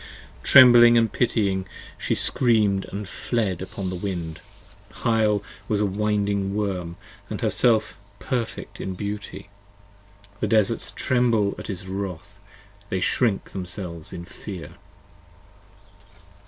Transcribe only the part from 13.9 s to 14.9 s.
in fear.